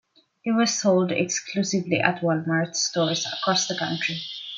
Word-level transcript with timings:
It 0.43 0.53
was 0.57 0.73
sold 0.73 1.11
exclusively 1.11 1.99
at 1.99 2.21
Walmart 2.21 2.73
stores 2.75 3.27
across 3.37 3.67
the 3.67 3.77
country. 3.77 4.17